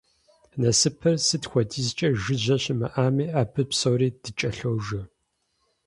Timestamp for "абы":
3.41-3.63